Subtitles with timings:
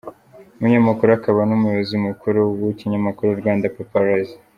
[0.57, 4.35] Umunyamakuru akaba n’ umuyobozi mukuru w’ ikinyamakuru Rwandapaparazzi.